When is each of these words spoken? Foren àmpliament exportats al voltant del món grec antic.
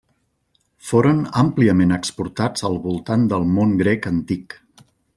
Foren 0.91 1.19
àmpliament 1.41 1.95
exportats 1.99 2.67
al 2.71 2.81
voltant 2.89 3.31
del 3.35 3.49
món 3.59 3.79
grec 3.83 4.13
antic. 4.17 4.61